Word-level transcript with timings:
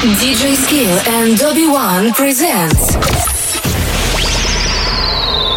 DJ 0.00 0.54
Skill 0.56 0.98
and 1.12 1.36
Dobby 1.36 1.68
One 1.68 2.14
presents. 2.14 2.94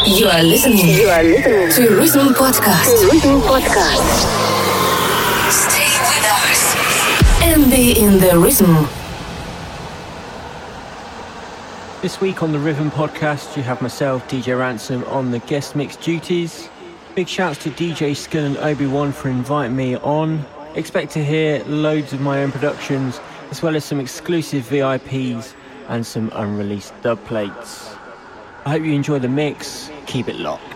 You 0.05 0.27
are 0.27 0.43
listening. 0.43 0.97
You 0.97 1.07
are 1.07 1.23
listening 1.23 1.87
to 1.87 1.95
Rhythm 1.95 2.33
Podcast. 2.33 2.99
To 2.99 3.09
Rhythm 3.09 3.39
Podcast. 3.39 4.03
Stay 5.49 5.95
with 6.09 6.25
us 6.27 7.41
and 7.41 7.71
be 7.71 7.97
in 7.97 8.19
the 8.19 8.37
rhythm. 8.37 8.85
This 12.01 12.19
week 12.19 12.43
on 12.43 12.51
the 12.51 12.59
Rhythm 12.59 12.91
Podcast, 12.91 13.55
you 13.55 13.63
have 13.63 13.81
myself, 13.81 14.27
DJ 14.27 14.59
Ransom, 14.59 15.05
on 15.05 15.31
the 15.31 15.39
guest 15.39 15.73
mix 15.73 15.95
duties. 15.95 16.67
Big 17.15 17.29
shouts 17.29 17.63
to 17.63 17.69
DJ 17.69 18.13
Skill 18.13 18.43
and 18.43 18.57
Obi-Wan 18.57 19.13
for 19.13 19.29
inviting 19.29 19.77
me 19.77 19.95
on. 19.95 20.45
Expect 20.75 21.13
to 21.13 21.23
hear 21.23 21.63
loads 21.63 22.11
of 22.11 22.19
my 22.19 22.43
own 22.43 22.51
productions 22.51 23.21
as 23.53 23.61
well 23.61 23.75
as 23.75 23.85
some 23.85 23.99
exclusive 23.99 24.63
VIPs 24.63 25.53
and 25.87 26.07
some 26.07 26.31
unreleased 26.33 26.91
dub 27.03 27.23
plates. 27.25 27.93
I 28.65 28.71
hope 28.71 28.81
you 28.81 28.93
enjoy 28.93 29.19
the 29.19 29.29
mix. 29.29 29.91
Keep 30.07 30.27
it 30.27 30.37
locked. 30.37 30.72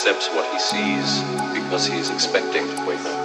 Accepts 0.00 0.28
what 0.28 0.50
he 0.50 0.58
sees 0.58 1.22
because 1.52 1.86
he 1.86 1.98
is 1.98 2.08
expecting 2.08 2.66
to 2.66 2.86
wake 2.86 2.98
up. 3.00 3.20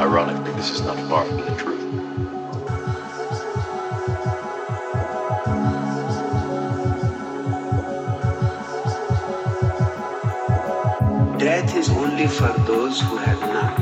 Ironically, 0.00 0.52
this 0.52 0.70
is 0.70 0.82
not 0.82 0.96
far 1.08 1.24
from 1.24 1.38
the 1.38 1.56
truth. 1.56 1.82
Death 11.40 11.76
is 11.76 11.88
only 11.90 12.28
for 12.28 12.52
those 12.68 13.00
who 13.00 13.16
have 13.16 13.40
not 13.40 13.75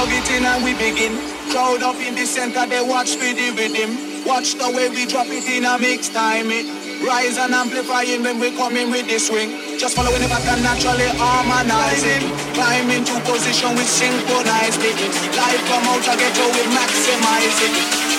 plug 0.00 0.16
it 0.16 0.30
in 0.32 0.44
and 0.48 0.64
we 0.64 0.72
begin. 0.80 1.12
Crowd 1.52 1.82
up 1.82 1.96
in 2.00 2.14
the 2.14 2.24
center, 2.24 2.64
they 2.64 2.80
watch 2.80 3.20
for 3.20 3.28
the 3.36 3.52
rhythm. 3.52 4.24
Watch 4.24 4.54
the 4.56 4.68
way 4.72 4.88
we 4.88 5.04
drop 5.04 5.28
it 5.28 5.44
in 5.44 5.64
a 5.68 5.76
mix 5.76 6.08
time 6.08 6.48
it. 6.48 6.64
Rise 7.04 7.36
and 7.36 7.52
amplifying 7.52 8.22
when 8.22 8.40
we 8.40 8.48
come 8.56 8.76
in 8.76 8.90
with 8.90 9.08
the 9.08 9.18
swing. 9.18 9.76
Just 9.76 9.96
following 9.96 10.20
the 10.20 10.28
pattern 10.28 10.64
naturally 10.64 11.08
harmonizing. 11.20 12.24
Climb 12.56 12.88
into 12.88 13.16
position 13.28 13.76
with 13.76 13.88
synchronized 13.88 14.80
it. 14.80 14.96
Life 15.36 15.64
from 15.68 15.84
out 15.92 16.00
to 16.00 16.14
ghetto 16.16 16.44
we 16.48 16.64
maximize 16.72 17.60
it. 17.60 17.74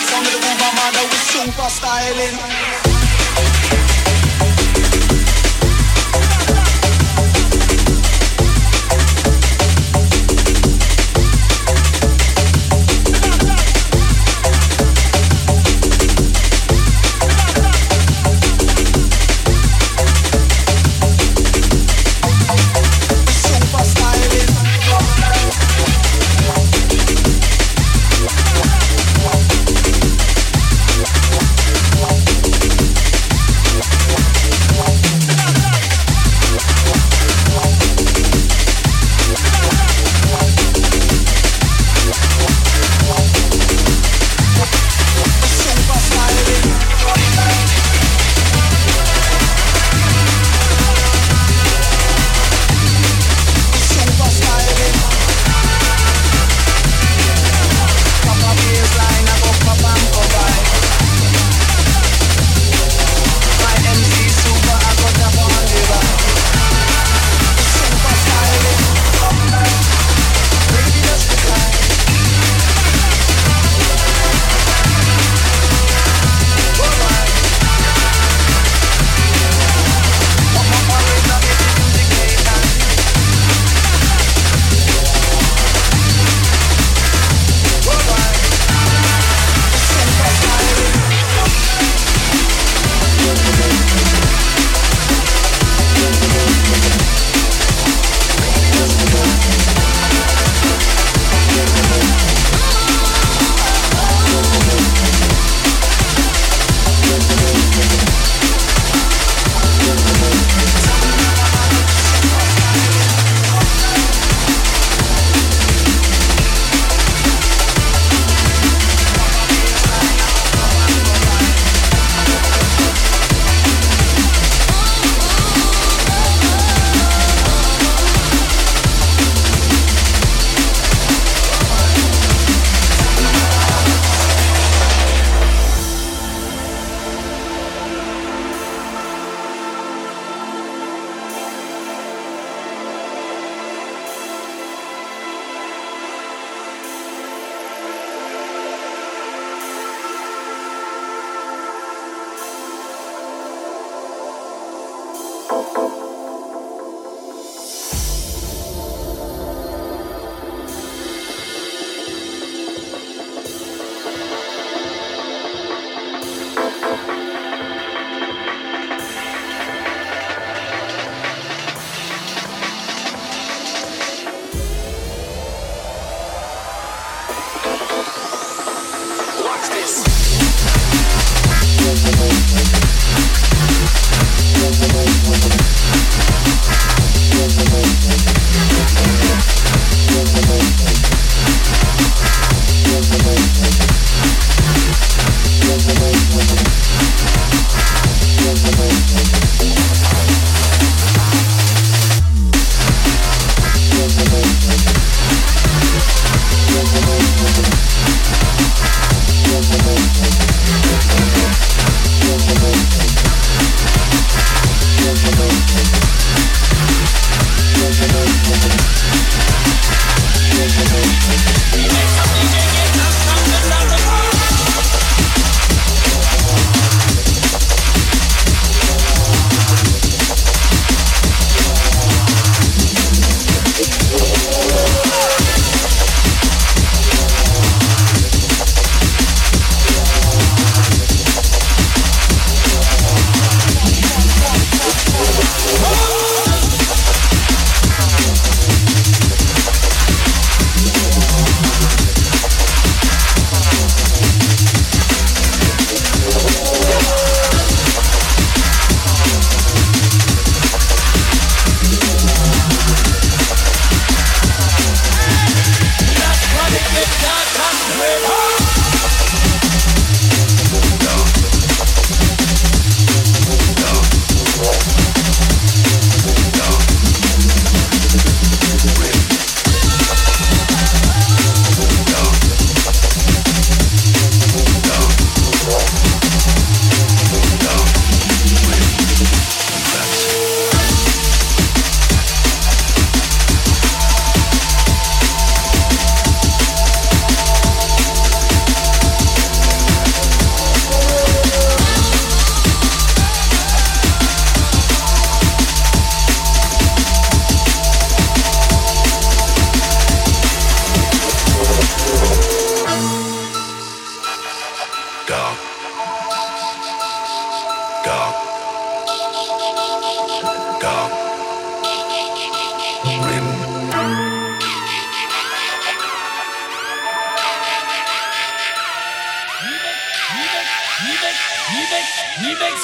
Sound 0.06 0.30
of 0.30 0.38
the 0.38 0.70
mother 0.78 1.06
with 1.10 1.26
super 1.34 1.70
styling. 1.70 2.91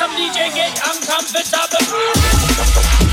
come 0.08 0.16
DJ, 0.16 0.54
get 0.54 0.80
uncomfortable. 0.88 3.07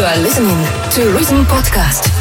You 0.00 0.06
are 0.06 0.16
listening 0.16 0.56
to 0.92 1.12
Rhythm 1.12 1.44
Podcast. 1.44 2.19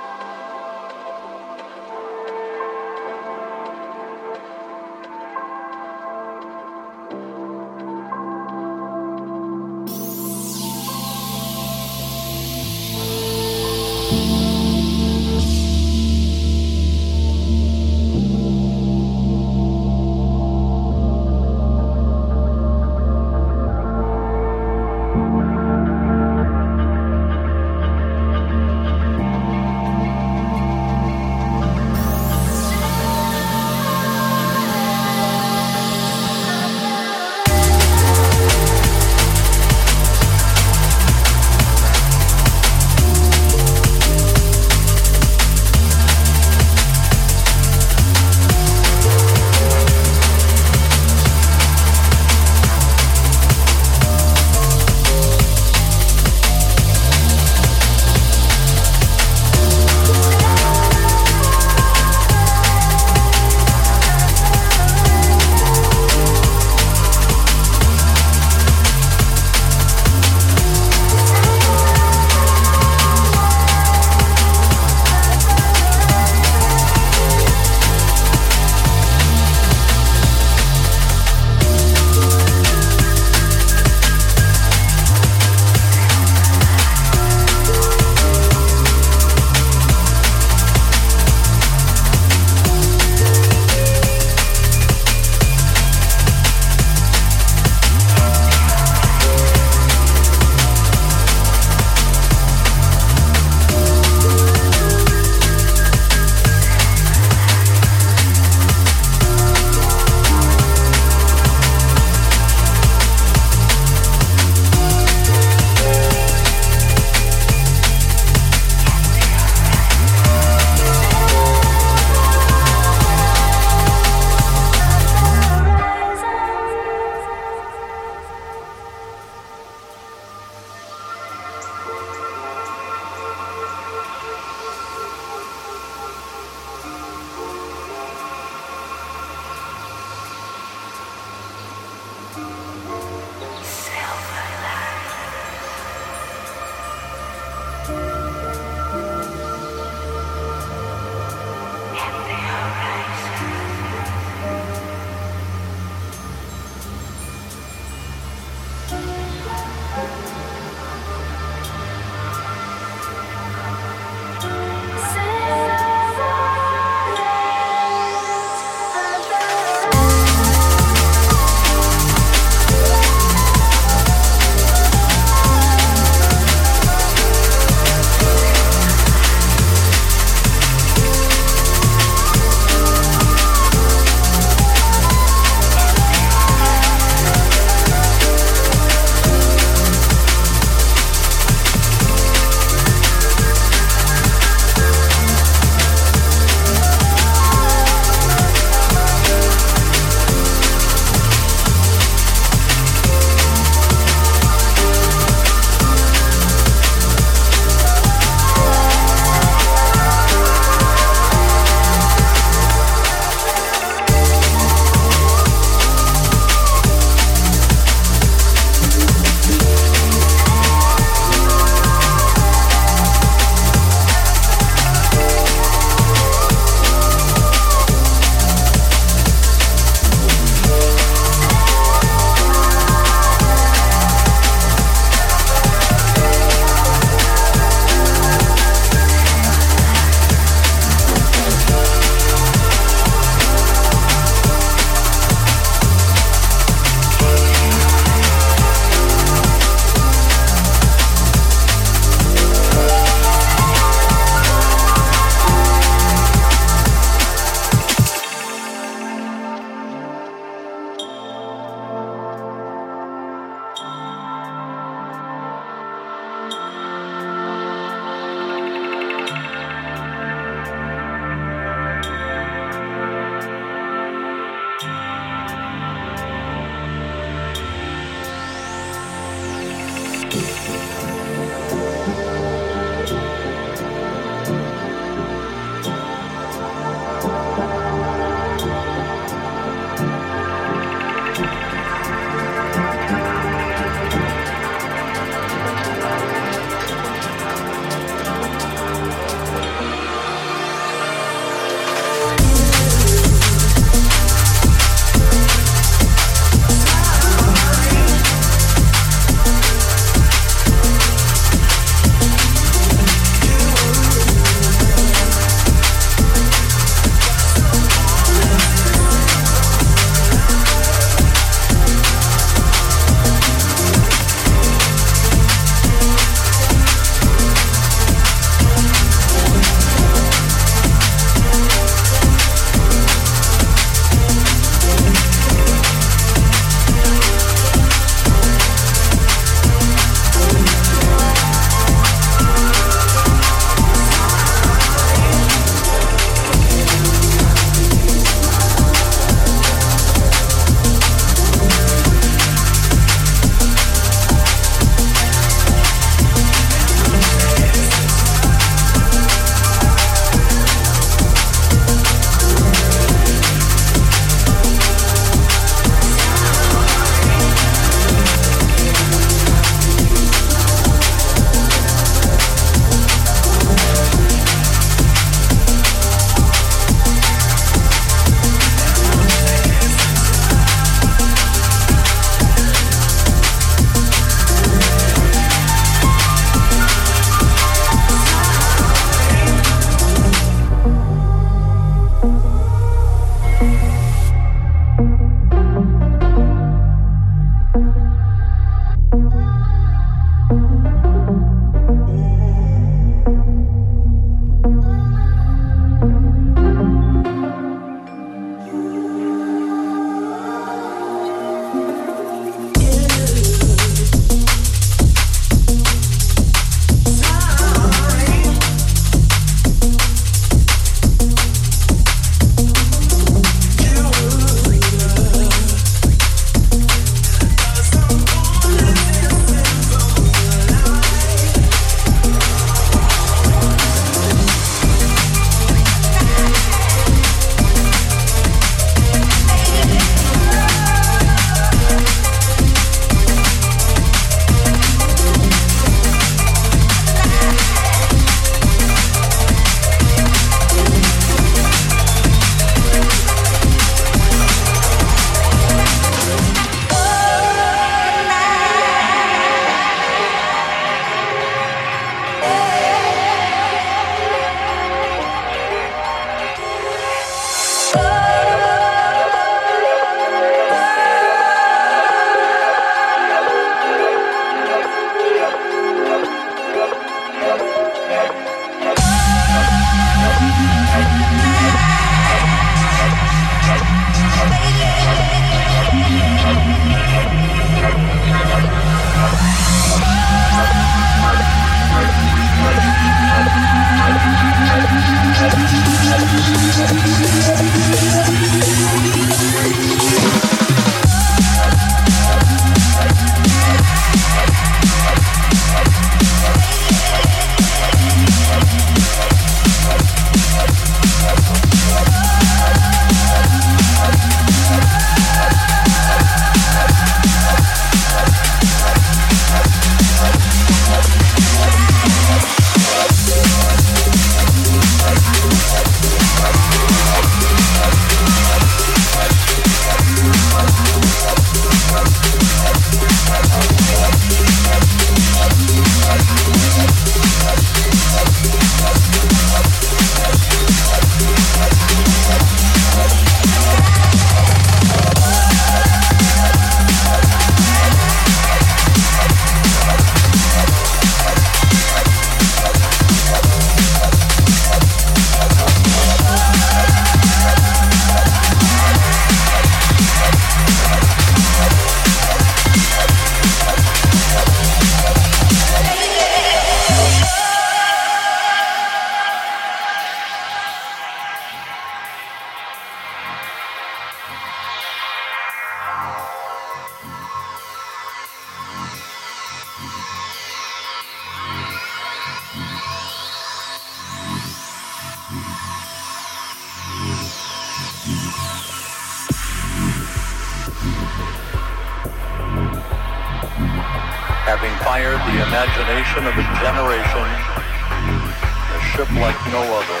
Of 596.18 596.36
a 596.36 596.42
generation, 596.60 597.24
a 597.24 598.80
ship 598.92 599.08
like 599.12 599.38
no 599.50 599.62
other, 599.62 600.00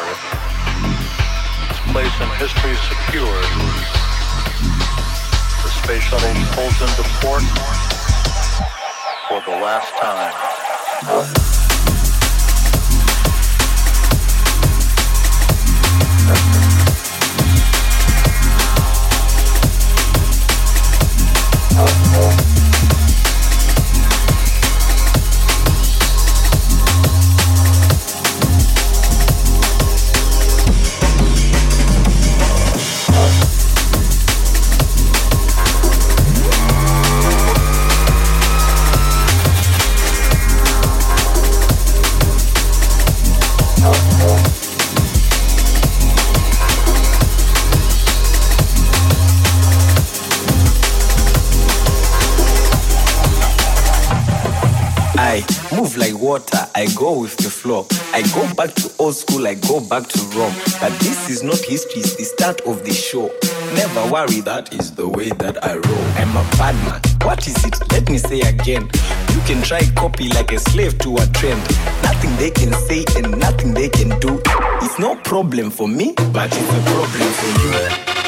its 1.70 1.80
place 1.90 2.20
in 2.20 2.28
history 2.36 2.76
secured, 2.76 3.48
the 5.62 5.70
space 5.70 6.02
shuttle 6.02 6.34
pulls 6.52 6.80
into 6.82 7.02
port 7.20 7.42
for 9.26 9.40
the 9.50 9.56
last 9.56 9.90
time. 9.96 11.61
Go 57.02 57.18
with 57.18 57.36
the 57.38 57.50
flow. 57.50 57.84
I 58.14 58.22
go 58.32 58.46
back 58.54 58.72
to 58.74 58.88
old 59.00 59.16
school, 59.16 59.44
I 59.44 59.54
go 59.54 59.80
back 59.80 60.06
to 60.06 60.18
Rome. 60.38 60.54
But 60.80 60.92
this 61.00 61.28
is 61.28 61.42
not 61.42 61.58
history, 61.58 62.00
it's 62.00 62.14
the 62.14 62.22
start 62.22 62.60
of 62.60 62.84
the 62.84 62.92
show. 62.92 63.26
Never 63.74 64.08
worry, 64.12 64.40
that 64.42 64.72
is 64.72 64.92
the 64.92 65.08
way 65.08 65.30
that 65.42 65.64
I 65.64 65.74
roll. 65.74 66.06
I'm 66.22 66.30
a 66.30 66.44
bad 66.56 66.76
man. 66.86 67.00
What 67.26 67.44
is 67.48 67.58
it? 67.64 67.74
Let 67.90 68.08
me 68.08 68.18
say 68.18 68.42
again. 68.42 68.88
You 69.34 69.40
can 69.46 69.60
try 69.62 69.80
copy 69.96 70.28
like 70.28 70.52
a 70.52 70.60
slave 70.60 70.96
to 70.98 71.16
a 71.16 71.26
trend. 71.34 71.62
Nothing 72.04 72.36
they 72.36 72.52
can 72.52 72.72
say 72.86 73.04
and 73.16 73.36
nothing 73.36 73.74
they 73.74 73.88
can 73.88 74.10
do. 74.20 74.40
It's 74.80 75.00
no 75.00 75.16
problem 75.16 75.70
for 75.70 75.88
me, 75.88 76.14
but 76.32 76.54
it's 76.54 76.70
a 76.70 76.82
problem 76.86 77.28
for 77.34 77.50
you. 77.66 78.21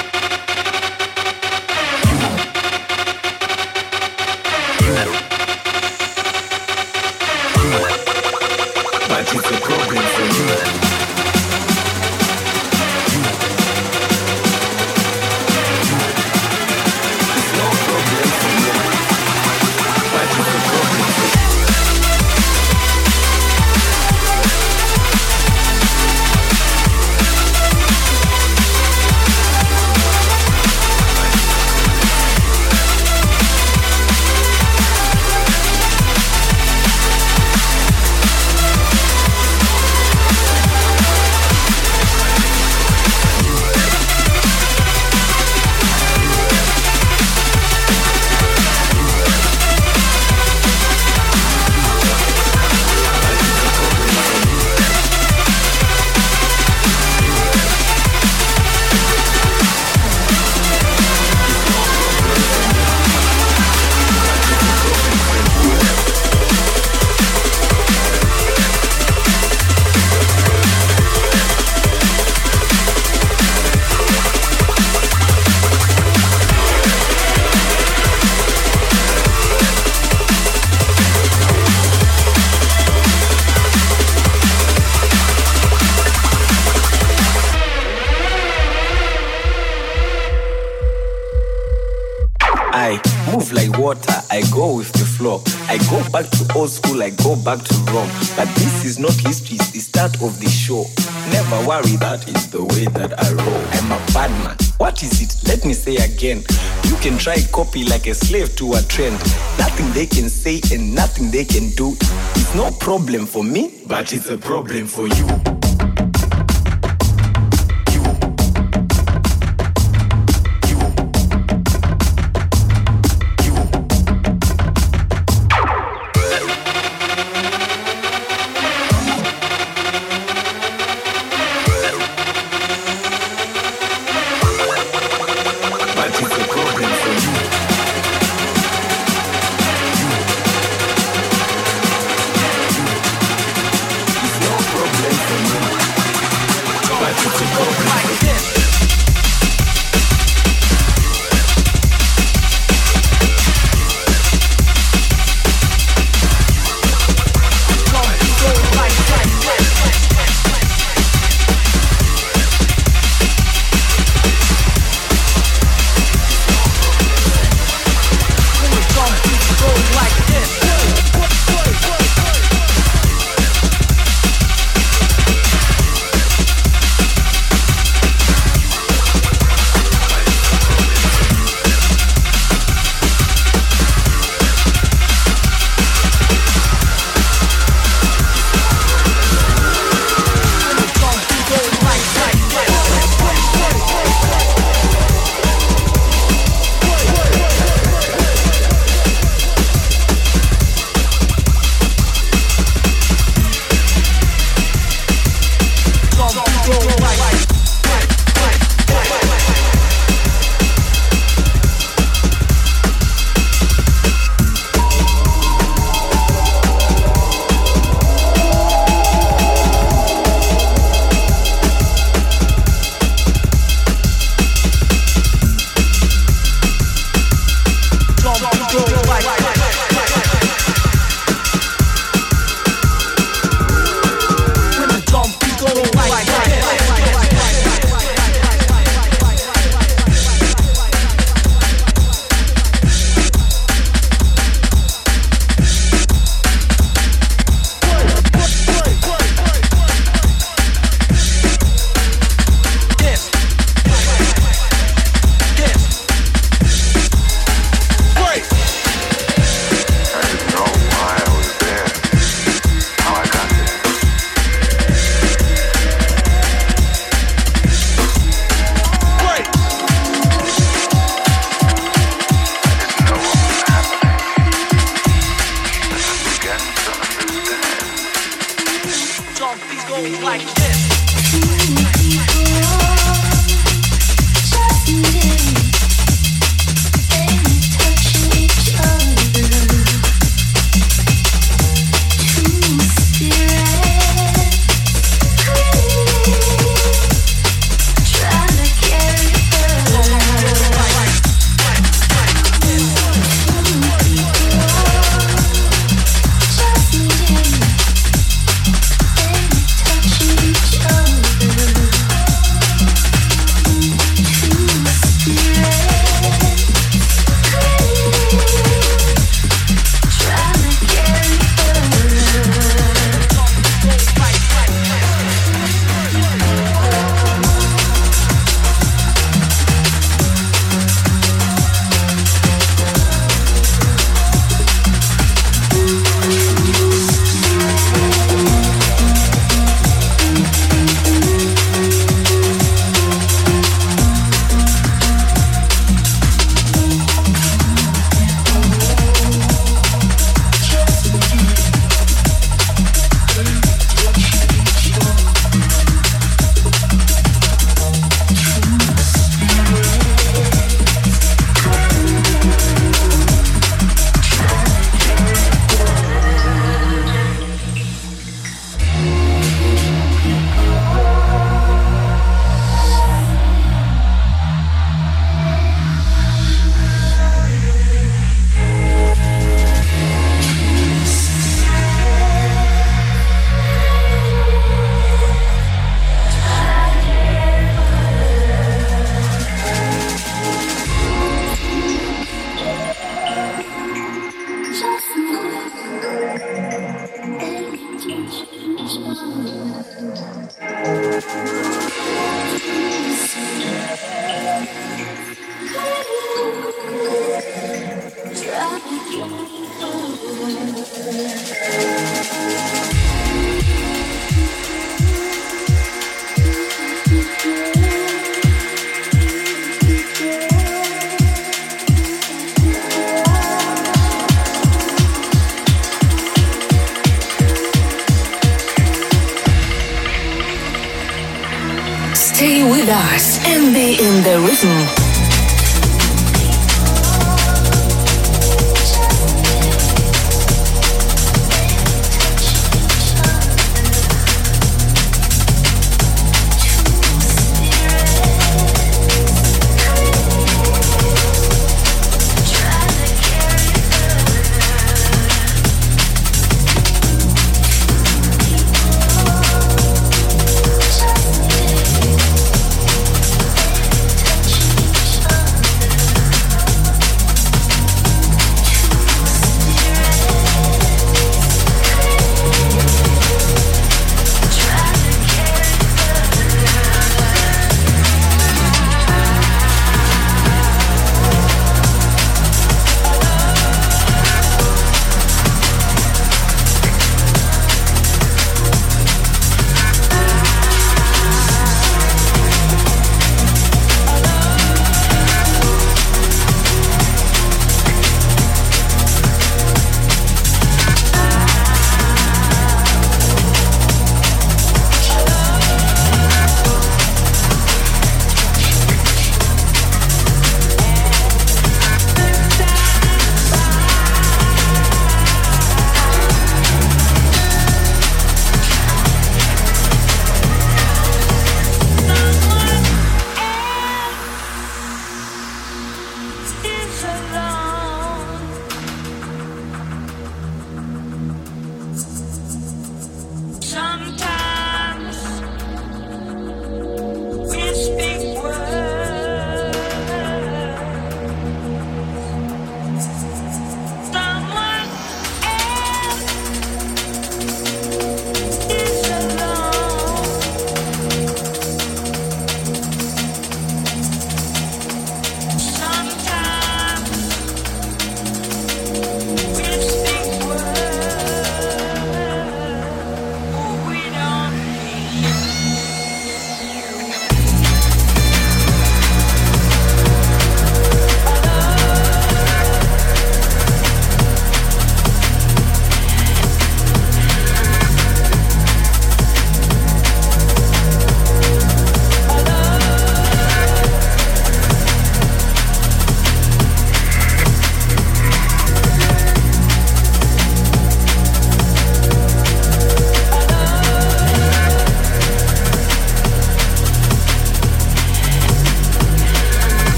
Copy 107.75 107.85
like 107.89 108.07
a 108.07 108.15
slave 108.15 108.55
to 108.55 108.75
a 108.75 108.83
trend. 108.83 109.19
Nothing 109.59 109.91
they 109.93 110.07
can 110.07 110.29
say 110.29 110.61
and 110.73 110.95
nothing 110.95 111.31
they 111.31 111.45
can 111.45 111.71
do. 111.71 111.97
It's 112.37 112.55
no 112.55 112.71
problem 112.71 113.27
for 113.27 113.43
me, 113.43 113.83
but 113.89 114.13
it's 114.13 114.31
a 114.31 114.39
problem 114.39 114.87
for 114.87 115.09
you. 115.09 115.64